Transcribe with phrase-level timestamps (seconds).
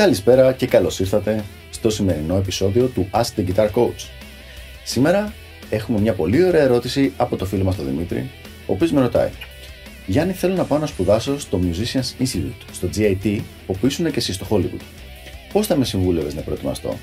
[0.00, 4.08] Καλησπέρα και καλώς ήρθατε στο σημερινό επεισόδιο του Ask the Guitar Coach.
[4.84, 5.32] Σήμερα
[5.70, 8.30] έχουμε μια πολύ ωραία ερώτηση από το φίλο μας τον Δημήτρη,
[8.66, 9.28] ο οποίος με ρωτάει
[10.06, 14.32] Γιάννη θέλω να πάω να σπουδάσω στο Musicians Institute, στο GIT, όπου ήσουν και εσύ
[14.32, 14.80] στο Hollywood.
[15.52, 16.96] Πώς θα με συμβούλευες να προετοιμαστώ;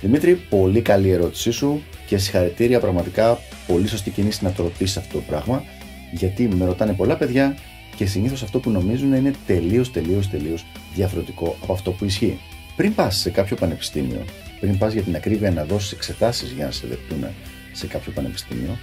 [0.00, 5.18] Δημήτρη, πολύ καλή ερώτησή σου και συγχαρητήρια πραγματικά πολύ σωστή κινήση να το ρωτήσεις αυτό
[5.18, 5.64] το πράγμα
[6.12, 7.56] γιατί με ρωτάνε πολλά παιδιά
[7.96, 12.38] και συνήθως αυτό που νομίζουν είναι τελείως τελείως τελείως διαφορετικό από αυτό που ισχύει.
[12.76, 14.24] Πριν πας σε κάποιο πανεπιστήμιο,
[14.60, 17.24] πριν πας για την ακρίβεια να δώσεις εξετάσεις για να σε δεχτούν
[17.72, 18.78] σε κάποιο πανεπιστήμιο,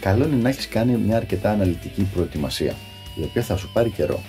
[0.00, 2.74] καλό είναι να έχεις κάνει μια αρκετά αναλυτική προετοιμασία,
[3.16, 4.22] η οποία θα σου πάρει καιρό.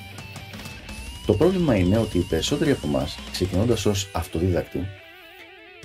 [1.26, 4.88] Το πρόβλημα είναι ότι οι περισσότεροι από εμάς, ξεκινώντας ως αυτοδίδακτοι,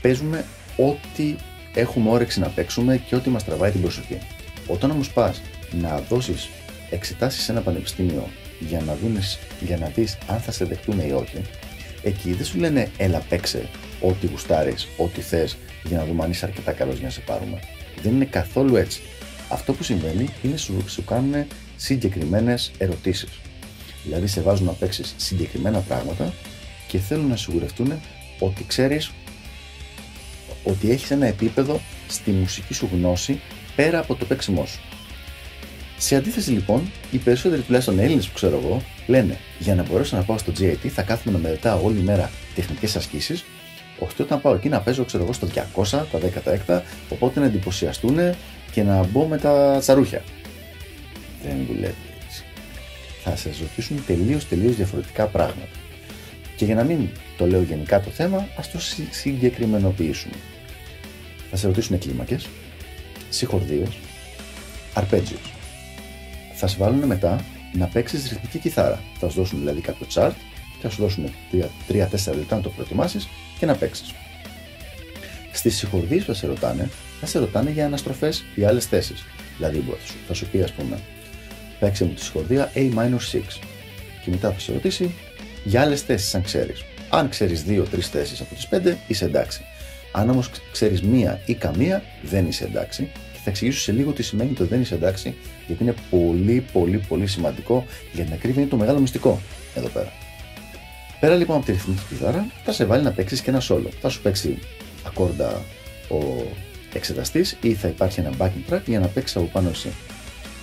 [0.02, 0.44] παίζουμε
[0.76, 1.34] ό,τι
[1.74, 4.18] έχουμε όρεξη να παίξουμε και ό,τι μας τραβάει την προσοχή.
[4.66, 5.42] Όταν όμως πας
[5.80, 6.48] να δώσεις
[6.90, 8.28] εξετάσεις σε ένα πανεπιστήμιο
[8.60, 11.42] για να, δούνες, για να δεις αν θα σε δεχτούν ή όχι,
[12.02, 13.68] εκεί δεν σου λένε έλα παίξε
[14.00, 17.60] ό,τι γουστάρεις, ό,τι θες για να δούμε αν είσαι αρκετά καλός για να σε πάρουμε.
[18.02, 19.00] Δεν είναι καθόλου έτσι.
[19.48, 23.28] Αυτό που συμβαίνει είναι σου, σου κάνουν συγκεκριμένες ερωτήσεις.
[24.04, 26.32] Δηλαδή σε βάζουν να παίξεις συγκεκριμένα πράγματα
[26.88, 27.92] και θέλουν να σιγουρευτούν
[28.38, 29.10] ότι ξέρεις
[30.64, 33.40] ότι έχεις ένα επίπεδο στη μουσική σου γνώση
[33.76, 34.80] πέρα από το παίξιμό σου.
[35.98, 40.22] Σε αντίθεση λοιπόν, οι περισσότεροι τουλάχιστον Έλληνες που ξέρω εγώ λένε για να μπορέσω να
[40.22, 43.44] πάω στο GIT θα κάθομαι να μελετάω όλη μέρα τεχνικές ασκήσεις,
[43.98, 46.18] ώστε όταν πάω εκεί να παίζω ξέρω εγώ στο 200, τα
[46.66, 48.16] 16, οπότε να εντυπωσιαστούν
[48.72, 50.22] και να μπω με τα τσαρούχια.
[51.42, 51.94] Δεν δουλεύει
[52.26, 52.44] έτσι.
[53.24, 55.68] Θα σας ρωτήσουν τελείως τελείως διαφορετικά πράγματα.
[56.56, 58.78] Και για να μην το λέω γενικά το θέμα, ας το
[59.10, 60.34] συγκεκριμενοποιήσουμε.
[61.50, 62.38] Θα σε ρωτήσουν κλίμακε,
[63.28, 63.88] συγχορδίες,
[64.94, 65.55] αρπέτζιους
[66.58, 69.02] θα σε βάλουν μετά να παίξεις ρυθμική κιθάρα.
[69.18, 70.32] Θα σου δώσουν δηλαδή κάποιο chart
[70.76, 71.30] και θα σου δώσουν
[71.88, 73.28] 3-4 λεπτά να το προετοιμάσεις
[73.58, 74.14] και να παίξεις.
[75.52, 76.90] Στις συγχορδίες που θα σε ρωτάνε,
[77.20, 79.24] θα σε ρωτάνε για αναστροφές ή άλλες θέσεις.
[79.56, 79.84] Δηλαδή,
[80.26, 80.98] θα σου πει, ας πούμε,
[81.78, 83.60] παίξε μου τη συγχορδία A-6
[84.24, 85.14] και μετά θα σε ρωτήσει
[85.64, 86.84] για άλλες θέσεις, αν ξέρεις.
[87.08, 89.60] Αν ξέρεις 2-3 θέσεις από τις 5, είσαι εντάξει.
[90.12, 93.10] Αν όμως ξέρεις μία ή καμία, δεν είσαι εντάξει
[93.46, 95.34] θα εξηγήσω σε λίγο τι σημαίνει το δεν είσαι εντάξει,
[95.66, 99.40] γιατί είναι πολύ πολύ πολύ σημαντικό για την ακρίβεια είναι το μεγάλο μυστικό
[99.74, 100.12] εδώ πέρα.
[101.20, 103.88] Πέρα λοιπόν από τη ρυθμική κιθάρα, θα σε βάλει να παίξεις και ένα solo.
[104.00, 104.58] Θα σου παίξει
[105.06, 105.62] ακόρντα
[106.08, 106.16] ο
[106.92, 109.92] εξεταστής ή θα υπάρχει ένα backing track για να παίξεις από πάνω εσύ.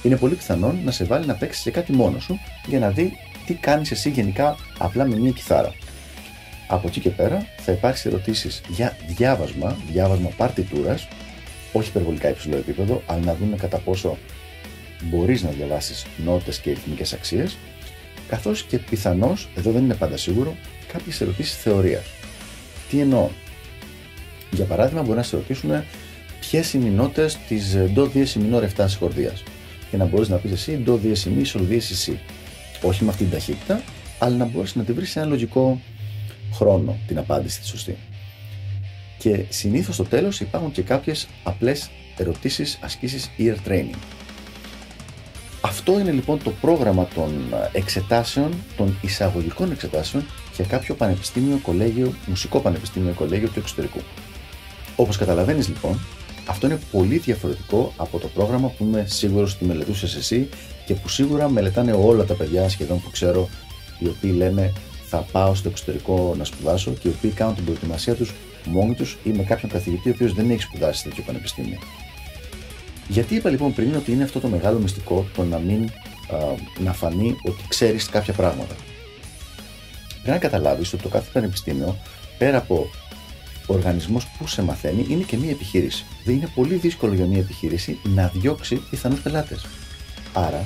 [0.04, 3.18] Είναι πολύ πιθανόν να σε βάλει να παίξεις και κάτι μόνο σου για να δει
[3.46, 5.74] τι κάνεις εσύ γενικά απλά με μια κιθάρα.
[6.68, 11.08] Από εκεί και πέρα θα υπάρξει ερωτήσεις για διάβασμα, διάβασμα παρτιτούρας
[11.74, 14.18] όχι υπερβολικά υψηλό επίπεδο, αλλά να δούμε κατά πόσο
[15.04, 17.58] μπορείς να διαβάσεις νότες και ρυθμικές αξίες,
[18.28, 20.56] καθώς και πιθανώς, εδώ δεν είναι πάντα σίγουρο,
[20.94, 22.04] κάποιες ερωτήσεις θεωρίας.
[22.90, 23.30] Τι εννοώ;
[24.52, 25.84] Για παράδειγμα, μπορεί να σε ρωτήσουν
[26.40, 29.44] ποιες είναι οι νότες της Do Dies Minor 7 χορδίας.
[29.90, 32.16] Και να μπορείς να πεις εσύ Do Dies Mi Sol Dies Si.
[32.82, 33.84] Όχι με αυτή την ταχύτητα,
[34.20, 35.82] αλλά να μπορείς να τη βρεις σε ένα λογικό
[36.54, 37.98] χρόνο την απάντηση τη σωστή
[39.24, 43.98] και συνήθως στο τέλος υπάρχουν και κάποιες απλές ερωτήσεις, ασκήσεις ear training.
[45.62, 50.26] Αυτό είναι λοιπόν το πρόγραμμα των εξετάσεων, των εισαγωγικών εξετάσεων
[50.56, 54.00] για κάποιο πανεπιστήμιο, κολέγιο, μουσικό πανεπιστήμιο, κολέγιο του εξωτερικού.
[54.96, 56.00] Όπως καταλαβαίνεις λοιπόν,
[56.46, 60.50] αυτό είναι πολύ διαφορετικό από το πρόγραμμα που είμαι σίγουρος ότι μελετούσες εσύ
[60.86, 63.50] και που σίγουρα μελετάνε όλα τα παιδιά σχεδόν που ξέρω
[64.00, 64.74] οι οποίοι λένε
[65.14, 68.34] θα πάω στο εξωτερικό να σπουδάσω και οι οποίοι κάνουν την προετοιμασία τους
[68.66, 71.80] μόνοι τους ή με κάποιον καθηγητή ο οποίος δεν έχει σπουδάσει σε τέτοιο πανεπιστήμιο.
[73.08, 76.38] Γιατί είπα λοιπόν πριν ότι είναι αυτό το μεγάλο μυστικό το να μην α,
[76.80, 78.76] να φανεί ότι ξέρεις κάποια πράγματα.
[80.10, 81.98] Πρέπει να καταλάβεις ότι το κάθε πανεπιστήμιο,
[82.38, 82.90] πέρα από
[83.68, 86.06] ο οργανισμός που σε μαθαίνει, είναι και μία επιχείρηση.
[86.26, 89.66] Δεν είναι πολύ δύσκολο για μία επιχείρηση να διώξει πιθανούς πελάτες.
[90.34, 90.66] Άρα,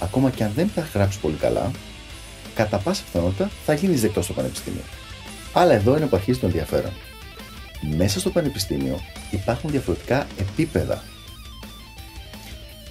[0.00, 1.70] ακόμα και αν δεν τα γράψεις πολύ καλά,
[2.58, 4.82] κατά πάσα πιθανότητα θα γίνεις δεκτός στο πανεπιστήμιο.
[5.52, 6.92] Αλλά εδώ είναι που αρχίζει το ενδιαφέρον
[7.96, 9.00] μέσα στο πανεπιστήμιο
[9.30, 11.02] υπάρχουν διαφορετικά επίπεδα.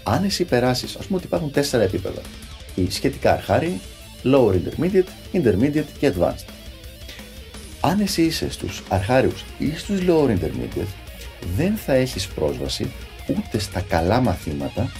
[0.03, 2.21] Αν εσύ περάσεις, ας πούμε ότι υπάρχουν τέσσερα επίπεδα.
[2.75, 3.79] Η σχετικά αρχάρη,
[4.23, 6.45] lower intermediate, intermediate και advanced.
[7.81, 10.93] Αν εσύ είσαι στους αρχάριους ή στους lower intermediate,
[11.55, 12.91] δεν θα έχεις πρόσβαση
[13.29, 14.91] ούτε στα καλά μαθήματα,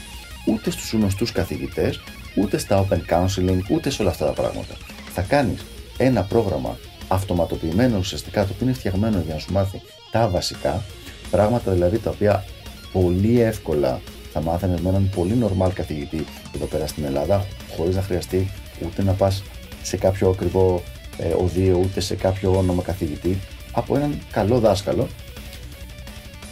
[0.48, 2.00] ούτε στους γνωστούς καθηγητές,
[2.38, 4.76] ούτε στα open counseling, ούτε σε όλα αυτά τα πράγματα.
[5.14, 5.66] Θα κάνεις
[5.98, 9.82] ένα πρόγραμμα αυτοματοποιημένο ουσιαστικά, το οποίο είναι φτιαγμένο για να σου μάθει
[10.12, 10.84] τα βασικά,
[11.32, 12.46] πράγματα δηλαδή τα οποία
[12.92, 14.02] πολύ εύκολα
[14.34, 16.26] θα μάθαινες με έναν πολύ normal καθηγητή
[16.56, 17.46] εδώ πέρα στην Ελλάδα,
[17.76, 18.50] χωρίς να χρειαστεί
[18.86, 19.44] ούτε να πας
[19.84, 20.84] σε κάποιο ακριβό
[21.18, 23.40] ε, οδείο ούτε σε κάποιο όνομα καθηγητή
[23.72, 25.08] από έναν καλό δάσκαλο.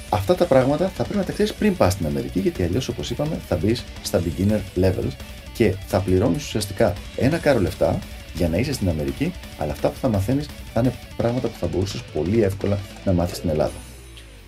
[0.10, 3.10] Αυτά τα πράγματα θα πρέπει να τα ξέρεις πριν πας στην Αμερική, γιατί αλλιώς όπως
[3.10, 5.12] είπαμε θα μπεις στα beginner levels
[5.56, 8.00] και θα πληρώνεις ουσιαστικά ένα κάρο λεφτά
[8.34, 11.68] για να είσαι στην Αμερική, αλλά αυτά που θα μαθαίνεις θα είναι πράγματα που θα
[11.68, 13.74] μπορούσες πολύ εύκολα να μάθεις στην Ελλάδα.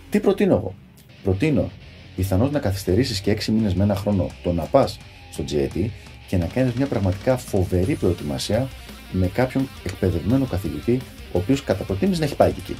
[0.09, 0.75] Τι προτείνω εγώ;
[1.23, 1.71] Προτείνω
[2.15, 4.99] πιθανώς να καθυστερήσεις και 6 μήνες με ένα χρόνο το να πας
[5.31, 5.89] στο GAT
[6.27, 8.67] και να κάνεις μια πραγματικά φοβερή προετοιμασία
[9.11, 10.99] με κάποιον εκπαιδευμένο καθηγητή,
[11.31, 12.75] ο οποίος κατά προτίμηση να έχει πάει εκεί.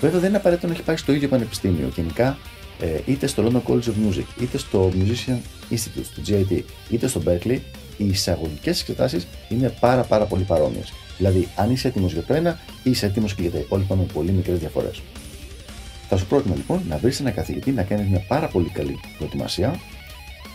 [0.00, 1.92] Βέβαια δεν είναι απαραίτητο να έχει πάει στο ίδιο πανεπιστήμιο.
[1.94, 2.36] Γενικά, ε,
[3.06, 5.38] είτε στο London College of Music, είτε στο Musician
[5.70, 7.58] Institute, στο GIT, είτε στο Berkeley,
[7.96, 10.92] οι εισαγωγικές εξετάσεις είναι πάρα, πάρα πολύ παρόμοιες.
[11.16, 14.32] Δηλαδή, αν είσαι έτοιμος για το ένα, είσαι έτοιμος και για τα υπόλοιπα με πολύ
[14.32, 15.02] μικρές διαφορές.
[16.08, 19.80] Θα σου πρότεινα λοιπόν να βρεις ένα καθηγητή να κάνει μια πάρα πολύ καλή προετοιμασία,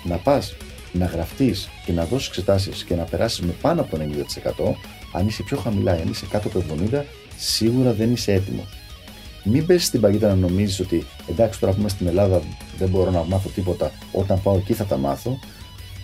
[0.03, 0.55] να πας
[0.91, 4.75] να γραφτείς και να δώσεις εξετάσεις και να περάσεις με πάνω από το 90%,
[5.11, 7.03] αν είσαι πιο χαμηλά, αν είσαι κάτω από το 70%,
[7.37, 8.65] σίγουρα δεν είσαι έτοιμος.
[9.43, 12.41] Μην πέσει στην παγίδα να νομίζεις ότι εντάξει, τώρα που είμαι στην Ελλάδα
[12.77, 15.39] δεν μπορώ να μάθω τίποτα, όταν πάω εκεί θα τα μάθω.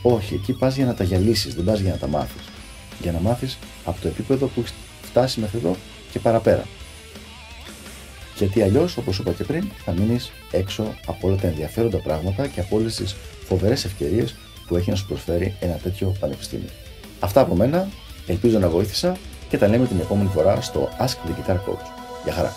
[0.02, 2.42] Όχι, εκεί πας για να τα γυαλίσεις, δεν πας για να τα μάθεις.
[3.02, 5.76] Για να μάθεις από το επίπεδο που έχεις φτάσει μέχρι εδώ
[6.12, 6.64] και παραπέρα.
[8.38, 12.60] Γιατί αλλιώς, όπως είπα και πριν, θα μείνεις έξω από όλα τα ενδιαφέροντα πράγματα και
[12.60, 13.16] από όλες τις
[13.46, 14.36] φοβερές ευκαιρίες
[14.68, 16.70] που έχει να σου προσφέρει ένα τέτοιο πανεπιστήμιο.
[17.20, 17.88] Αυτά από μένα,
[18.28, 19.18] ελπίζω να βοήθησα
[19.50, 21.86] και τα λέμε την επόμενη φορά στο Ask the Guitar Coach.
[22.24, 22.54] Γεια χαρά!